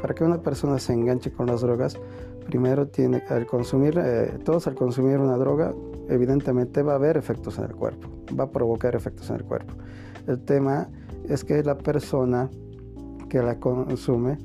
Para 0.00 0.14
que 0.14 0.24
una 0.24 0.42
persona 0.42 0.78
se 0.78 0.92
enganche 0.92 1.32
con 1.32 1.46
las 1.46 1.62
drogas, 1.62 1.98
primero 2.46 2.88
tiene 2.88 3.22
al 3.28 3.46
consumir, 3.46 3.98
eh, 3.98 4.38
todos 4.44 4.66
al 4.66 4.74
consumir 4.74 5.18
una 5.18 5.36
droga, 5.36 5.74
evidentemente 6.10 6.82
va 6.82 6.92
a 6.92 6.96
haber 6.96 7.16
efectos 7.16 7.58
en 7.58 7.64
el 7.64 7.74
cuerpo, 7.74 8.08
va 8.38 8.44
a 8.44 8.50
provocar 8.50 8.94
efectos 8.94 9.30
en 9.30 9.36
el 9.36 9.44
cuerpo. 9.44 9.74
El 10.26 10.40
tema 10.40 10.88
es 11.28 11.44
que 11.44 11.62
la 11.62 11.78
persona 11.78 12.50
que 13.28 13.40
la 13.40 13.58
consume 13.58 14.38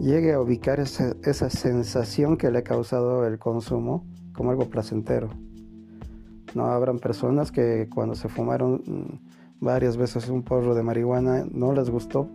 llegue 0.00 0.32
a 0.32 0.40
ubicar 0.40 0.80
esa, 0.80 1.14
esa 1.24 1.50
sensación 1.50 2.36
que 2.36 2.50
le 2.50 2.58
ha 2.58 2.62
causado 2.62 3.26
el 3.26 3.38
consumo 3.38 4.06
como 4.32 4.50
algo 4.50 4.70
placentero. 4.70 5.28
No 6.54 6.66
habrán 6.66 6.98
personas 6.98 7.50
que 7.50 7.88
cuando 7.92 8.14
se 8.14 8.28
fumaron 8.28 9.20
varias 9.60 9.96
veces 9.96 10.28
un 10.28 10.42
porro 10.42 10.74
de 10.74 10.82
marihuana 10.82 11.44
no 11.50 11.72
les 11.72 11.90
gustó, 11.90 12.28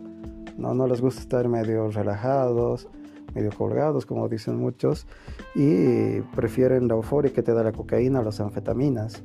no, 0.58 0.74
no 0.74 0.86
les 0.86 1.00
gusta 1.00 1.22
estar 1.22 1.48
medio 1.48 1.90
relajados, 1.90 2.88
medio 3.34 3.50
colgados, 3.50 4.06
como 4.06 4.28
dicen 4.28 4.56
muchos, 4.56 5.06
y 5.54 6.20
prefieren 6.34 6.88
la 6.88 6.94
euforia 6.94 7.32
que 7.32 7.42
te 7.42 7.52
da 7.52 7.62
la 7.62 7.72
cocaína 7.72 8.20
o 8.20 8.22
las 8.22 8.40
anfetaminas, 8.40 9.22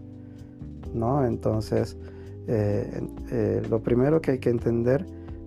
¿no? 0.94 1.26
Entonces, 1.26 1.98
eh, 2.48 3.02
eh, 3.32 3.62
lo 3.70 3.82
primero 3.82 4.22
que 4.22 4.32
hay 4.32 4.40
que 4.40 4.50
entender 4.50 5.06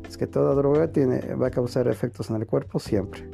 es 0.08 0.16
que 0.16 0.26
toda 0.26 0.54
droga 0.54 0.92
tiene, 0.92 1.34
va 1.34 1.48
a 1.48 1.50
causar 1.50 1.88
efectos 1.88 2.30
en 2.30 2.36
el 2.36 2.46
cuerpo 2.46 2.78
siempre. 2.78 3.28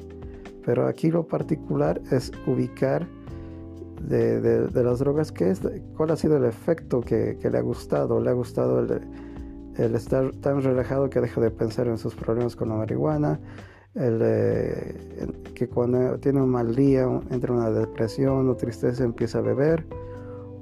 Pero 0.64 0.86
aquí 0.86 1.10
lo 1.10 1.26
particular 1.26 2.00
es 2.10 2.30
ubicar 2.46 3.06
de, 4.02 4.70
las 4.82 4.98
drogas, 5.00 5.32
¿qué 5.32 5.50
es, 5.50 5.60
¿cuál 5.96 6.10
ha 6.10 6.16
sido 6.16 6.36
el 6.36 6.44
efecto 6.44 7.00
que, 7.00 7.38
le 7.42 7.58
ha 7.58 7.62
gustado? 7.62 8.20
¿Le 8.20 8.30
ha 8.30 8.32
gustado 8.32 8.80
el, 8.80 9.94
estar 9.94 10.30
tan 10.36 10.62
relajado 10.62 11.10
que 11.10 11.20
deja 11.20 11.40
de 11.40 11.50
pensar 11.50 11.88
en 11.88 11.98
sus 11.98 12.14
problemas 12.14 12.56
con 12.56 12.68
la 12.68 12.76
marihuana? 12.76 13.40
El, 13.98 15.52
que 15.54 15.68
cuando 15.68 16.18
tiene 16.18 16.40
un 16.40 16.50
mal 16.50 16.74
día, 16.74 17.02
entra 17.30 17.52
en 17.52 17.60
una 17.60 17.70
depresión 17.70 18.48
o 18.48 18.54
tristeza, 18.54 19.04
empieza 19.04 19.38
a 19.38 19.42
beber? 19.42 19.84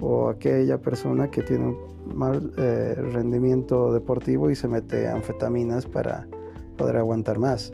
¿O 0.01 0.29
aquella 0.29 0.79
persona 0.79 1.31
que 1.31 1.43
tiene 1.43 1.67
un 1.67 1.79
mal 2.15 2.53
eh, 2.57 2.95
rendimiento 2.97 3.93
deportivo 3.93 4.51
y 4.51 4.57
se 4.57 4.69
mete 4.69 5.09
anfetaminas 5.09 5.87
para 5.87 6.27
poder 6.77 6.97
aguantar 6.97 7.39
más? 7.39 7.73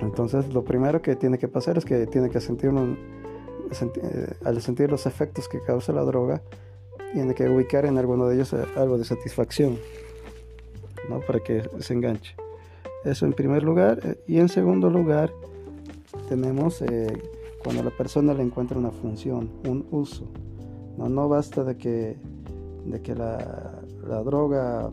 Entonces, 0.00 0.52
lo 0.52 0.64
primero 0.64 1.00
que 1.02 1.14
tiene 1.14 1.38
que 1.38 1.48
pasar 1.48 1.78
es 1.78 1.84
que 1.84 2.06
tiene 2.06 2.28
que 2.30 2.40
sentir 2.40 2.70
un 2.70 2.98
eh, 3.80 4.34
al 4.44 4.60
sentir 4.60 4.90
los 4.90 5.06
efectos 5.06 5.48
que 5.48 5.60
causa 5.60 5.92
la 5.92 6.02
droga, 6.02 6.42
tiene 7.12 7.34
que 7.34 7.48
ubicar 7.48 7.86
en 7.86 7.96
alguno 7.98 8.26
de 8.26 8.34
ellos 8.36 8.52
eh, 8.52 8.64
algo 8.76 8.98
de 8.98 9.04
satisfacción, 9.04 9.78
¿no? 11.08 11.20
Para 11.20 11.40
que 11.40 11.62
se 11.80 11.94
enganche. 11.94 12.41
Eso 13.04 13.26
en 13.26 13.32
primer 13.32 13.62
lugar. 13.62 14.00
Eh, 14.04 14.24
y 14.26 14.38
en 14.38 14.48
segundo 14.48 14.90
lugar, 14.90 15.32
tenemos 16.28 16.84
cuando 17.62 17.82
la 17.82 17.90
persona 17.90 18.34
le 18.34 18.42
encuentra 18.42 18.78
una 18.78 18.90
función, 18.90 19.50
un 19.68 19.86
uso. 19.90 20.24
No, 20.96 21.08
no 21.08 21.28
basta 21.28 21.64
de 21.64 21.76
que, 21.76 22.16
de 22.86 23.02
que 23.02 23.14
la, 23.14 23.82
la 24.06 24.22
droga 24.22 24.90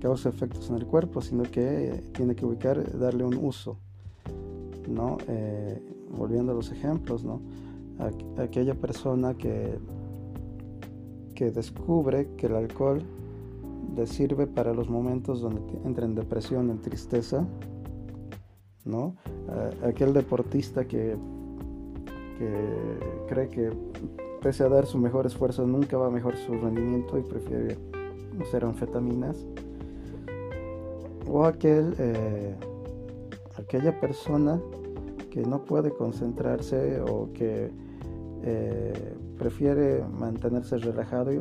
cause 0.00 0.28
efectos 0.28 0.68
en 0.70 0.76
el 0.76 0.86
cuerpo, 0.86 1.20
sino 1.20 1.44
que 1.44 2.02
tiene 2.12 2.34
que 2.34 2.44
ubicar, 2.44 2.98
darle 2.98 3.24
un 3.24 3.36
uso. 3.36 3.76
¿no? 4.88 5.18
volviendo 6.10 6.52
a 6.52 6.54
los 6.54 6.70
ejemplos, 6.70 7.24
¿no? 7.24 7.40
aquella 8.38 8.74
persona 8.74 9.34
que, 9.34 9.78
que 11.34 11.50
descubre 11.50 12.28
que 12.36 12.46
el 12.46 12.56
alcohol 12.56 13.02
le 13.96 14.06
sirve 14.06 14.46
para 14.46 14.72
los 14.72 14.88
momentos 14.88 15.40
donde 15.40 15.60
entra 15.84 16.04
en 16.04 16.14
depresión, 16.14 16.70
en 16.70 16.80
tristeza, 16.80 17.46
¿no? 18.84 19.16
aquel 19.84 20.12
deportista 20.12 20.86
que, 20.86 21.16
que 22.38 22.54
cree 23.28 23.48
que 23.48 23.70
pese 24.42 24.64
a 24.64 24.68
dar 24.68 24.86
su 24.86 24.98
mejor 24.98 25.26
esfuerzo 25.26 25.66
nunca 25.66 25.96
va 25.96 26.08
a 26.08 26.10
mejorar 26.10 26.38
su 26.38 26.52
rendimiento 26.54 27.16
y 27.16 27.22
prefiere 27.22 27.78
usar 28.40 28.64
anfetaminas. 28.64 29.36
O 31.28 31.44
aquel, 31.44 31.94
eh, 31.98 32.54
aquella 33.56 33.98
persona 34.00 34.60
que 35.30 35.42
no 35.42 35.64
puede 35.64 35.90
concentrarse 35.92 37.00
o 37.00 37.32
que 37.32 37.70
eh, 38.42 39.14
prefiere 39.38 40.04
mantenerse 40.04 40.76
relajado 40.78 41.32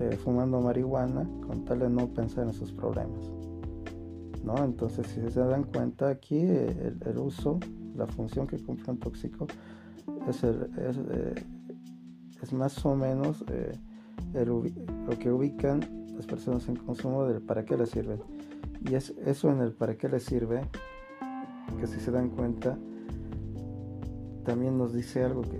eh, 0.00 0.16
fumando 0.16 0.60
marihuana 0.60 1.28
con 1.46 1.64
tal 1.64 1.80
de 1.80 1.88
no 1.88 2.08
pensar 2.08 2.46
en 2.46 2.52
sus 2.52 2.72
problemas. 2.72 3.30
¿no? 4.42 4.56
Entonces, 4.64 5.06
si 5.06 5.20
se 5.30 5.40
dan 5.40 5.64
cuenta 5.64 6.08
aquí, 6.08 6.40
el, 6.40 7.18
uso, 7.18 7.60
la 7.94 8.06
función 8.06 8.46
que 8.46 8.58
cumple 8.58 8.92
un 8.92 8.98
tóxico 8.98 9.46
es, 10.28 10.42
eh, 10.42 11.34
es, 12.42 12.52
más 12.52 12.84
o 12.84 12.94
menos 12.94 13.44
lo 14.34 15.18
que 15.18 15.30
ubican 15.30 15.80
las 16.16 16.26
personas 16.26 16.68
en 16.68 16.76
consumo 16.76 17.24
del 17.24 17.40
para 17.40 17.64
qué 17.64 17.76
les 17.76 17.90
sirve. 17.90 18.18
Y 18.88 18.94
es 18.94 19.14
eso 19.24 19.50
en 19.50 19.60
el 19.60 19.72
para 19.72 19.96
qué 19.96 20.08
les 20.08 20.24
sirve, 20.24 20.62
que 21.80 21.86
si 21.86 22.00
se 22.00 22.10
dan 22.10 22.30
cuenta, 22.30 22.76
también 24.44 24.76
nos 24.76 24.92
dice 24.92 25.24
algo 25.24 25.42
que, 25.42 25.58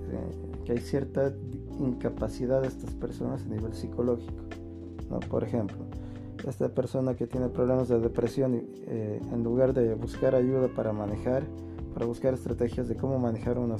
que 0.65 0.73
hay 0.73 0.79
cierta 0.79 1.33
incapacidad 1.79 2.63
de 2.63 2.69
estas 2.69 2.91
personas 2.95 3.43
a 3.43 3.49
nivel 3.49 3.75
psicológico. 3.75 4.43
Por 5.29 5.45
ejemplo, 5.45 5.79
esta 6.49 6.69
persona 6.69 7.15
que 7.15 7.27
tiene 7.27 7.49
problemas 7.49 7.89
de 7.89 8.01
depresión, 8.01 8.55
eh, 8.87 9.21
en 9.33 9.43
lugar 9.43 9.73
de 9.73 9.95
buscar 9.95 10.35
ayuda 10.35 10.69
para 10.69 10.93
manejar, 10.93 11.45
para 11.93 12.07
buscar 12.07 12.35
estrategias 12.35 12.89
de 12.89 12.97
cómo 12.97 13.19
manejar 13.19 13.59
una, 13.59 13.77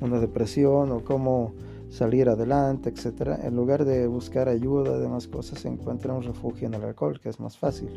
una 0.00 0.18
depresión 0.18 0.90
o 0.92 1.04
cómo 1.04 1.54
salir 1.90 2.28
adelante, 2.28 2.90
etcétera, 2.90 3.38
en 3.42 3.56
lugar 3.56 3.84
de 3.84 4.06
buscar 4.06 4.48
ayuda, 4.48 4.98
demás 4.98 5.26
cosas, 5.26 5.60
se 5.60 5.68
encuentra 5.68 6.12
un 6.12 6.22
refugio 6.22 6.66
en 6.66 6.74
el 6.74 6.84
alcohol, 6.84 7.18
que 7.20 7.28
es 7.28 7.40
más 7.40 7.56
fácil, 7.56 7.88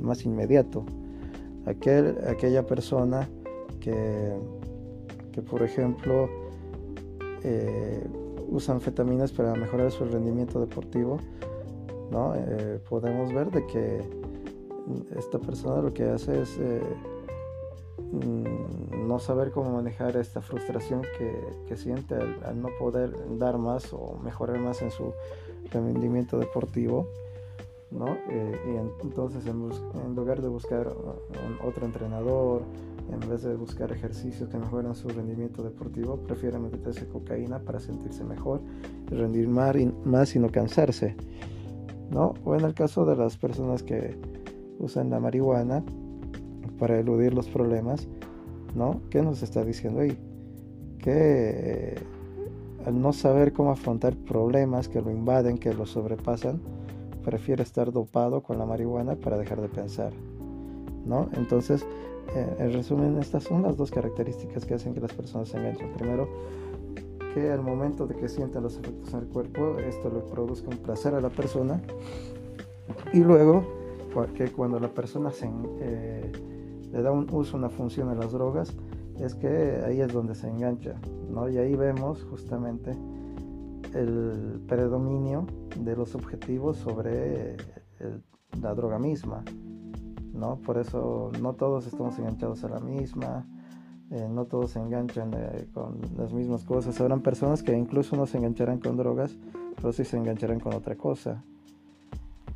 más 0.00 0.24
inmediato. 0.24 0.84
Aquel, 1.66 2.18
aquella 2.28 2.66
persona 2.66 3.28
que, 3.80 4.34
que 5.32 5.42
por 5.42 5.62
ejemplo, 5.62 6.28
eh, 7.44 8.02
usan 8.48 8.76
anfetaminas 8.76 9.32
para 9.32 9.54
mejorar 9.54 9.90
su 9.90 10.04
rendimiento 10.04 10.58
deportivo, 10.60 11.18
¿no? 12.10 12.34
Eh, 12.34 12.80
podemos 12.88 13.32
ver 13.32 13.50
de 13.50 13.66
que 13.66 14.02
esta 15.16 15.38
persona 15.38 15.82
lo 15.82 15.92
que 15.92 16.04
hace 16.04 16.42
es 16.42 16.58
eh, 16.58 16.80
mm, 18.12 19.06
no 19.08 19.18
saber 19.18 19.50
cómo 19.50 19.72
manejar 19.72 20.16
esta 20.16 20.40
frustración 20.40 21.02
que, 21.18 21.76
siente 21.76 22.14
al, 22.14 22.60
no 22.60 22.68
poder 22.78 23.12
dar 23.38 23.58
más 23.58 23.92
o 23.92 24.18
mejorar 24.22 24.58
más 24.60 24.80
en 24.82 24.90
su 24.90 25.12
rendimiento 25.70 26.38
deportivo. 26.38 27.08
¿No? 27.90 28.06
y 28.06 29.04
entonces 29.06 29.46
en, 29.46 30.14
lugar 30.14 30.42
de 30.42 30.48
buscar 30.48 30.92
otro 31.64 31.86
entrenador, 31.86 32.62
en 33.10 33.28
vez 33.28 33.42
de 33.42 33.54
buscar 33.54 33.92
ejercicios 33.92 34.48
que 34.48 34.58
mejoran 34.58 34.94
su 34.94 35.08
rendimiento 35.08 35.62
deportivo, 35.62 36.16
prefiere 36.16 36.58
meterse 36.58 37.06
cocaína 37.06 37.60
para 37.60 37.78
sentirse 37.78 38.24
mejor 38.24 38.60
y 39.10 39.14
rendir 39.14 39.48
más 39.48 40.34
y 40.34 40.38
no 40.38 40.50
cansarse. 40.50 41.16
¿no? 42.10 42.34
O 42.44 42.54
en 42.54 42.64
el 42.64 42.74
caso 42.74 43.04
de 43.04 43.16
las 43.16 43.36
personas 43.36 43.82
que 43.82 44.16
usan 44.78 45.10
la 45.10 45.20
marihuana 45.20 45.84
para 46.78 46.98
eludir 46.98 47.34
los 47.34 47.48
problemas, 47.48 48.08
¿no? 48.74 49.00
¿Qué 49.10 49.22
nos 49.22 49.42
está 49.42 49.64
diciendo 49.64 50.00
ahí? 50.00 50.18
Que 50.98 51.12
eh, 51.14 51.94
al 52.86 53.00
no 53.00 53.12
saber 53.12 53.52
cómo 53.52 53.70
afrontar 53.70 54.16
problemas 54.16 54.88
que 54.88 55.00
lo 55.00 55.10
invaden, 55.10 55.58
que 55.58 55.72
lo 55.72 55.86
sobrepasan, 55.86 56.60
prefiere 57.24 57.62
estar 57.62 57.90
dopado 57.92 58.42
con 58.42 58.58
la 58.58 58.66
marihuana 58.66 59.16
para 59.16 59.36
dejar 59.36 59.60
de 59.60 59.68
pensar, 59.68 60.12
¿no? 61.04 61.28
Entonces, 61.34 61.84
eh, 62.34 62.56
en 62.58 62.72
resumen, 62.72 63.18
estas 63.18 63.44
son 63.44 63.62
las 63.62 63.76
dos 63.76 63.90
características 63.90 64.64
que 64.64 64.74
hacen 64.74 64.94
que 64.94 65.00
las 65.00 65.12
personas 65.12 65.48
se 65.48 65.56
enganchen. 65.56 65.92
Primero, 65.94 66.28
que 67.34 67.50
al 67.50 67.62
momento 67.62 68.06
de 68.06 68.14
que 68.14 68.28
sientan 68.28 68.62
los 68.62 68.76
efectos 68.76 69.12
en 69.12 69.20
el 69.20 69.26
cuerpo, 69.26 69.78
esto 69.78 70.10
le 70.10 70.20
produzca 70.20 70.68
un 70.68 70.78
placer 70.78 71.14
a 71.14 71.20
la 71.20 71.30
persona. 71.30 71.80
Y 73.12 73.20
luego, 73.20 73.64
que 74.34 74.50
cuando 74.52 74.78
la 74.78 74.88
persona 74.88 75.32
se, 75.32 75.50
eh, 75.80 76.32
le 76.92 77.02
da 77.02 77.10
un 77.10 77.28
uso, 77.32 77.56
una 77.56 77.70
función 77.70 78.08
a 78.08 78.14
las 78.14 78.32
drogas, 78.32 78.72
es 79.18 79.34
que 79.34 79.82
ahí 79.84 80.00
es 80.00 80.12
donde 80.12 80.34
se 80.34 80.48
engancha. 80.48 80.94
¿no? 81.30 81.48
Y 81.48 81.58
ahí 81.58 81.74
vemos 81.74 82.24
justamente 82.24 82.94
el 83.94 84.60
predominio 84.66 85.46
de 85.78 85.96
los 85.96 86.14
objetivos 86.14 86.76
sobre 86.76 87.56
la 88.60 88.74
droga 88.74 88.98
misma. 88.98 89.44
¿no? 90.32 90.56
Por 90.56 90.78
eso 90.78 91.30
no 91.40 91.54
todos 91.54 91.86
estamos 91.86 92.18
enganchados 92.18 92.64
a 92.64 92.68
la 92.68 92.80
misma, 92.80 93.46
eh, 94.10 94.28
no 94.28 94.44
todos 94.44 94.72
se 94.72 94.80
enganchan 94.80 95.32
eh, 95.34 95.68
con 95.72 96.00
las 96.16 96.32
mismas 96.32 96.64
cosas. 96.64 97.00
Habrán 97.00 97.22
personas 97.22 97.62
que 97.62 97.76
incluso 97.76 98.16
no 98.16 98.26
se 98.26 98.38
engancharán 98.38 98.78
con 98.78 98.96
drogas, 98.96 99.36
pero 99.76 99.92
sí 99.92 100.04
se 100.04 100.16
engancharán 100.16 100.60
con 100.60 100.74
otra 100.74 100.96
cosa, 100.96 101.42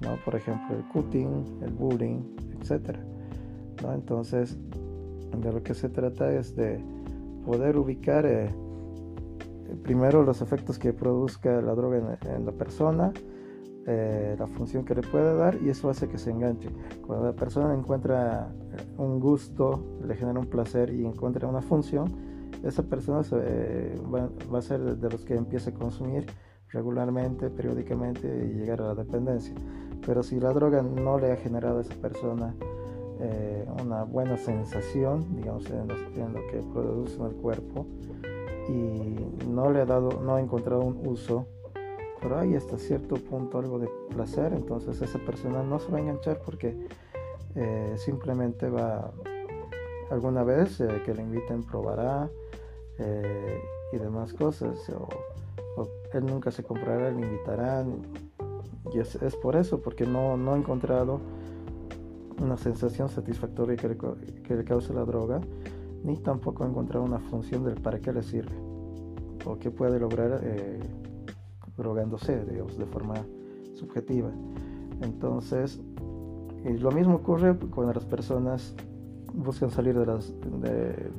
¿no? 0.00 0.16
Por 0.24 0.34
ejemplo, 0.34 0.76
el 0.76 0.84
cutting, 0.88 1.60
el 1.62 1.72
bullying, 1.72 2.20
etc. 2.60 2.98
¿no? 3.82 3.94
Entonces, 3.94 4.58
de 5.40 5.52
lo 5.52 5.62
que 5.62 5.74
se 5.74 5.88
trata 5.88 6.32
es 6.32 6.54
de 6.56 6.80
poder 7.46 7.78
ubicar 7.78 8.26
eh, 8.26 8.50
primero 9.82 10.22
los 10.22 10.40
efectos 10.40 10.78
que 10.78 10.92
produzca 10.92 11.60
la 11.60 11.74
droga 11.74 12.18
en 12.26 12.46
la 12.46 12.52
persona, 12.52 13.12
eh, 13.90 14.36
la 14.38 14.46
función 14.46 14.84
que 14.84 14.94
le 14.94 15.00
puede 15.00 15.34
dar 15.34 15.56
y 15.62 15.70
eso 15.70 15.88
hace 15.88 16.08
que 16.08 16.18
se 16.18 16.30
enganche. 16.30 16.68
Cuando 17.06 17.24
la 17.24 17.32
persona 17.32 17.72
encuentra 17.72 18.52
un 18.98 19.18
gusto, 19.18 19.82
le 20.06 20.14
genera 20.14 20.38
un 20.38 20.44
placer 20.44 20.92
y 20.92 21.06
encuentra 21.06 21.48
una 21.48 21.62
función, 21.62 22.14
esa 22.62 22.82
persona 22.82 23.22
eh, 23.32 23.96
va, 24.14 24.58
a 24.58 24.60
ser 24.60 24.98
de 24.98 25.08
los 25.10 25.24
que 25.24 25.36
empiece 25.36 25.70
a 25.70 25.74
consumir 25.74 26.26
regularmente, 26.68 27.48
periódicamente 27.48 28.28
y 28.28 28.58
llegar 28.58 28.82
a 28.82 28.88
la 28.88 28.94
dependencia. 28.94 29.54
Pero 30.04 30.22
si 30.22 30.38
la 30.38 30.52
droga 30.52 30.82
no 30.82 31.18
le 31.18 31.32
ha 31.32 31.36
generado 31.36 31.78
a 31.78 31.80
esa 31.80 31.94
persona 31.94 32.54
eh, 33.20 33.66
una 33.82 34.04
buena 34.04 34.36
sensación, 34.36 35.34
digamos, 35.34 35.64
en 35.70 35.88
lo, 35.88 36.46
que 36.50 36.58
produce 36.74 37.16
en 37.16 37.24
el 37.24 37.36
cuerpo, 37.36 37.86
y 38.68 39.46
no 39.46 39.70
le 39.70 39.80
ha 39.80 39.86
dado, 39.86 40.20
no 40.22 40.34
ha 40.34 40.40
encontrado 40.40 40.82
un 40.82 41.06
uso. 41.06 41.46
Pero 42.20 42.38
hay 42.38 42.56
hasta 42.56 42.78
cierto 42.78 43.14
punto 43.16 43.58
algo 43.58 43.78
de 43.78 43.88
placer, 44.10 44.52
entonces 44.52 45.00
esa 45.00 45.20
persona 45.20 45.62
no 45.62 45.78
se 45.78 45.90
va 45.90 45.98
a 45.98 46.00
enganchar 46.00 46.40
porque 46.44 46.76
eh, 47.54 47.94
simplemente 47.96 48.68
va 48.68 49.12
alguna 50.10 50.42
vez 50.42 50.80
eh, 50.80 51.02
que 51.04 51.14
le 51.14 51.22
inviten 51.22 51.62
probará 51.62 52.28
eh, 52.98 53.60
y 53.92 53.98
demás 53.98 54.32
cosas, 54.32 54.78
o, 54.90 55.08
él 56.12 56.26
nunca 56.26 56.50
se 56.50 56.64
comprará, 56.64 57.10
le 57.10 57.20
invitarán, 57.20 58.02
y 58.92 58.98
es, 58.98 59.16
por 59.42 59.54
eso, 59.54 59.80
porque 59.80 60.06
no, 60.06 60.36
no 60.36 60.54
ha 60.54 60.56
encontrado 60.56 61.20
una 62.40 62.56
sensación 62.56 63.08
satisfactoria 63.08 63.76
que 63.76 63.88
le, 63.88 63.96
que 63.96 64.56
le 64.56 64.64
cause 64.64 64.92
la 64.92 65.04
droga, 65.04 65.40
ni 66.04 66.16
tampoco 66.16 66.64
ha 66.64 66.68
encontrado 66.68 67.04
una 67.04 67.18
función 67.18 67.64
del 67.64 67.80
para 67.80 68.00
qué 68.00 68.12
le 68.12 68.22
sirve, 68.22 68.54
o 69.44 69.58
qué 69.58 69.70
puede 69.70 69.98
lograr 69.98 70.40
drogándose, 71.76 72.44
digamos, 72.44 72.76
de 72.76 72.86
forma 72.86 73.14
subjetiva. 73.74 74.30
Entonces, 75.00 75.80
lo 76.64 76.90
mismo 76.90 77.16
ocurre 77.16 77.56
cuando 77.56 77.92
las 77.92 78.04
personas 78.04 78.74
buscan 79.32 79.70
salir 79.70 79.96
de 79.98 80.06
las 80.06 80.32
de 80.60 81.10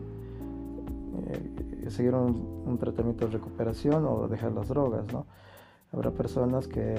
eh, 1.27 1.89
seguir 1.89 2.13
un, 2.13 2.77
tratamiento 2.77 3.25
de 3.25 3.31
recuperación 3.31 4.05
o 4.05 4.27
dejar 4.27 4.51
las 4.51 4.67
drogas, 4.67 5.11
¿no? 5.11 5.25
Habrá 5.91 6.11
personas 6.11 6.67
que 6.67 6.95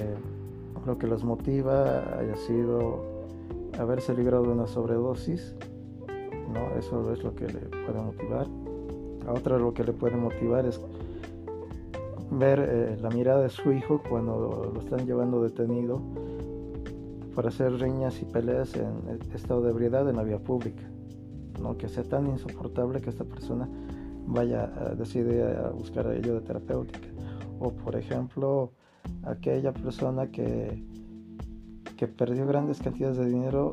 lo 0.85 0.97
que 0.97 1.07
las 1.07 1.23
motiva 1.23 2.17
haya 2.19 2.35
sido 2.35 3.03
haberse 3.79 4.13
librado 4.13 4.43
de 4.43 4.49
una 4.49 4.67
sobredosis, 4.67 5.55
¿no? 6.53 6.77
Eso 6.77 7.11
es 7.11 7.23
lo 7.23 7.33
que 7.35 7.47
le 7.47 7.59
puede 7.59 8.01
motivar. 8.01 8.47
A 9.27 9.33
otra 9.33 9.57
lo 9.57 9.73
que 9.73 9.83
le 9.83 9.93
puede 9.93 10.15
motivar 10.15 10.65
es 10.65 10.81
ver 12.31 12.59
eh, 12.59 12.97
la 13.01 13.09
mirada 13.09 13.41
de 13.41 13.49
su 13.49 13.71
hijo 13.71 14.01
cuando 14.09 14.71
lo 14.73 14.79
están 14.79 15.05
llevando 15.05 15.43
detenido 15.43 16.01
para 17.35 17.49
hacer 17.49 17.73
riñas 17.73 18.21
y 18.21 18.25
peleas 18.25 18.75
en 18.75 19.19
estado 19.33 19.61
de 19.61 19.71
ebriedad 19.71 20.09
en 20.09 20.15
la 20.15 20.23
vía 20.23 20.39
pública. 20.39 20.83
¿no? 21.61 21.77
Que 21.77 21.87
sea 21.87 22.03
tan 22.03 22.27
insoportable 22.27 23.01
que 23.01 23.09
esta 23.09 23.23
persona 23.23 23.69
vaya 24.27 24.63
a, 24.63 24.95
decide 24.95 25.55
a 25.55 25.69
buscar 25.69 26.07
ayuda 26.07 26.41
terapéutica. 26.41 27.07
O 27.59 27.71
por 27.71 27.95
ejemplo, 27.95 28.71
aquella 29.23 29.71
persona 29.71 30.27
que, 30.31 30.83
que 31.97 32.07
perdió 32.07 32.45
grandes 32.47 32.81
cantidades 32.81 33.17
de 33.17 33.25
dinero 33.25 33.71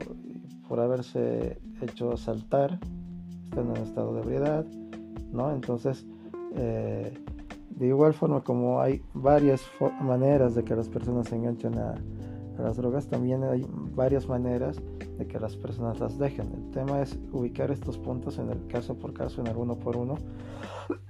por 0.69 0.81
haberse 0.81 1.59
hecho 1.81 2.13
asaltar, 2.13 2.79
estando 3.45 3.75
en 3.77 3.83
estado 3.83 4.15
de 4.15 4.23
ebriedad, 4.23 4.67
¿no? 5.33 5.53
Entonces, 5.53 6.07
eh, 6.55 7.13
de 7.71 7.87
igual 7.87 8.13
forma 8.15 8.43
como 8.43 8.81
hay 8.81 9.03
varias 9.15 9.63
maneras 10.01 10.55
de 10.55 10.65
que 10.65 10.75
las 10.75 10.89
personas 10.89 11.29
se 11.29 11.37
enganchan 11.37 11.79
a, 11.79 11.95
las 12.59 12.77
drogas 12.77 13.07
también 13.07 13.45
hay 13.45 13.65
varias 13.95 14.29
maneras 14.29 14.83
de 15.17 15.27
que 15.29 15.39
las 15.39 15.57
personas 15.57 16.01
las 16.01 16.19
dejen. 16.19 16.53
El 16.53 16.71
tema 16.73 17.01
es 17.01 17.17
ubicar 17.31 17.71
estos 17.71 17.99
puntos 17.99 18.39
en 18.39 18.51
el 18.51 18.67
caso 18.67 18.97
por 18.97 19.13
caso, 19.13 19.41
en 19.41 19.47
el 19.47 19.57
uno 19.57 19.79
por 19.79 19.97
uno, 19.97 20.17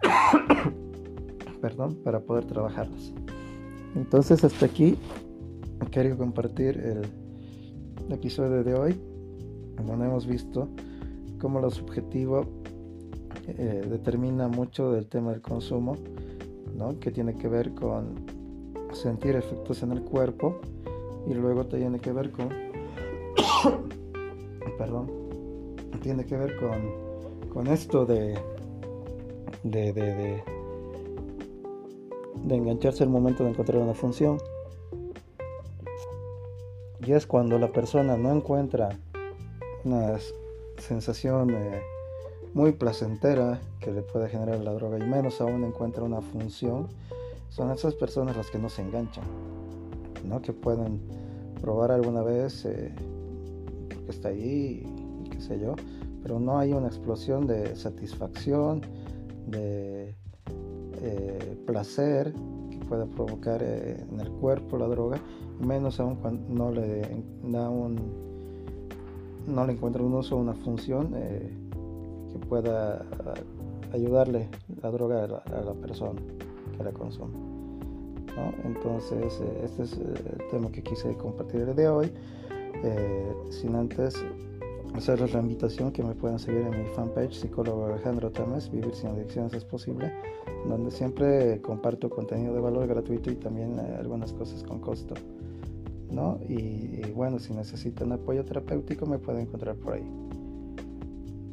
perdón, 1.62 1.96
para 2.04 2.20
poder 2.20 2.44
trabajarlas. 2.44 3.14
Entonces 3.96 4.44
hasta 4.44 4.66
aquí 4.66 4.98
quería 5.90 6.16
compartir 6.16 6.78
el, 6.78 8.12
episodio 8.12 8.64
de 8.64 8.74
hoy, 8.74 9.00
hemos 9.78 10.26
visto 10.26 10.68
cómo 11.40 11.60
lo 11.60 11.70
subjetivo 11.70 12.44
eh, 13.46 13.86
determina 13.88 14.48
mucho 14.48 14.92
del 14.92 15.06
tema 15.06 15.30
del 15.30 15.40
consumo, 15.40 15.96
¿no? 16.76 16.98
que 16.98 17.10
tiene 17.10 17.36
que 17.36 17.48
ver 17.48 17.74
con 17.74 18.26
sentir 18.92 19.36
efectos 19.36 19.82
en 19.82 19.92
el 19.92 20.02
cuerpo 20.02 20.60
y 21.26 21.34
luego 21.34 21.66
tiene 21.66 21.98
que 21.98 22.12
ver 22.12 22.30
con 22.30 22.48
perdón 24.78 25.10
tiene 26.02 26.24
que 26.24 26.36
ver 26.36 26.56
con, 26.56 27.50
con 27.52 27.66
esto 27.66 28.06
de 28.06 28.38
de, 29.62 29.92
de, 29.92 30.14
de 30.14 30.44
de 32.44 32.56
engancharse 32.56 33.02
al 33.02 33.10
momento 33.10 33.44
de 33.44 33.50
encontrar 33.50 33.82
una 33.82 33.94
función 33.94 34.38
y 37.04 37.12
es 37.12 37.26
cuando 37.26 37.58
la 37.58 37.72
persona 37.72 38.16
no 38.16 38.32
encuentra 38.32 38.98
una 39.84 40.18
sensación 40.78 41.50
eh, 41.50 41.80
muy 42.54 42.72
placentera 42.72 43.60
que 43.80 43.92
le 43.92 44.02
puede 44.02 44.28
generar 44.28 44.60
la 44.60 44.72
droga 44.72 44.98
y 44.98 45.02
menos 45.02 45.40
aún 45.40 45.64
encuentra 45.64 46.02
una 46.02 46.20
función 46.20 46.88
son 47.48 47.70
esas 47.70 47.94
personas 47.94 48.36
las 48.36 48.50
que 48.50 48.58
no 48.58 48.68
se 48.68 48.82
enganchan 48.82 49.24
¿no? 50.24 50.40
que 50.42 50.52
pueden 50.52 51.00
probar 51.60 51.92
alguna 51.92 52.22
vez 52.22 52.64
eh, 52.64 52.94
porque 53.88 54.10
está 54.10 54.28
ahí 54.28 54.86
qué 55.30 55.40
sé 55.40 55.58
yo 55.58 55.74
pero 56.22 56.40
no 56.40 56.58
hay 56.58 56.72
una 56.72 56.88
explosión 56.88 57.46
de 57.46 57.74
satisfacción 57.76 58.82
de 59.46 60.14
eh, 61.00 61.56
placer 61.66 62.34
que 62.70 62.78
pueda 62.78 63.06
provocar 63.06 63.62
eh, 63.62 64.04
en 64.10 64.20
el 64.20 64.30
cuerpo 64.30 64.76
la 64.78 64.86
droga, 64.88 65.20
menos 65.60 66.00
aún 66.00 66.16
cuando 66.16 66.48
no 66.52 66.72
le 66.72 67.02
da 67.44 67.70
un 67.70 67.96
no 69.48 69.66
le 69.66 69.72
encuentra 69.72 70.02
un 70.02 70.14
uso 70.14 70.36
una 70.36 70.54
función 70.54 71.12
eh, 71.16 71.50
que 72.32 72.38
pueda 72.46 73.04
ayudarle 73.92 74.48
la 74.82 74.90
droga 74.90 75.24
a 75.24 75.26
la, 75.26 75.74
persona 75.74 76.20
que 76.76 76.84
la 76.84 76.92
consume. 76.92 77.34
Entonces, 78.64 79.40
este 79.64 79.82
es 79.82 79.92
el 79.94 80.48
tema 80.50 80.70
que 80.70 80.82
quise 80.82 81.12
compartir 81.16 81.62
el 81.62 81.74
de 81.74 81.88
hoy. 81.88 82.12
sin 83.50 83.74
antes 83.74 84.14
hacerles 84.94 85.32
la 85.32 85.40
invitación 85.40 85.92
que 85.92 86.02
me 86.02 86.14
puedan 86.14 86.38
seguir 86.38 86.62
en 86.62 86.82
mi 86.82 86.88
fanpage 86.90 87.32
psicólogo 87.32 87.86
Alejandro 87.86 88.30
Tames, 88.30 88.70
Vivir 88.70 88.94
sin 88.94 89.10
adicciones 89.10 89.52
es 89.54 89.64
posible, 89.64 90.12
donde 90.66 90.90
siempre 90.90 91.60
comparto 91.62 92.08
contenido 92.10 92.54
de 92.54 92.60
valor 92.60 92.86
gratuito 92.86 93.30
y 93.30 93.36
también 93.36 93.78
eh, 93.78 93.96
algunas 93.98 94.32
cosas 94.32 94.62
con 94.62 94.80
costo. 94.80 95.14
¿No? 96.10 96.38
Y, 96.48 97.10
bueno, 97.12 97.38
si 97.38 97.52
necesitan 97.52 98.12
apoyo 98.12 98.44
terapéutico 98.44 99.06
me 99.06 99.18
pueden 99.18 99.42
encontrar 99.42 99.76
por 99.76 99.94
ahí. 99.94 100.08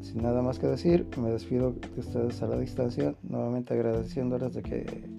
Sin 0.01 0.21
nada 0.21 0.41
más 0.41 0.59
que 0.59 0.67
decir, 0.67 1.07
me 1.21 1.29
despido 1.29 1.73
de 1.73 1.99
ustedes 1.99 2.41
a 2.41 2.47
la 2.47 2.57
distancia, 2.59 3.15
nuevamente 3.23 3.73
agradeciéndoles 3.73 4.53
de 4.53 4.63
que 4.63 5.09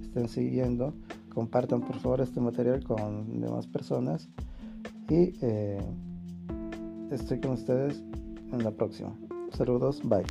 estén 0.00 0.28
siguiendo. 0.28 0.94
Compartan 1.32 1.82
por 1.82 1.96
favor 1.96 2.20
este 2.20 2.40
material 2.40 2.82
con 2.82 3.40
demás 3.40 3.66
personas 3.66 4.28
y 5.08 5.34
eh, 5.42 5.80
estoy 7.10 7.40
con 7.40 7.52
ustedes 7.52 8.02
en 8.52 8.64
la 8.64 8.72
próxima. 8.72 9.14
Saludos, 9.52 10.00
bye. 10.04 10.24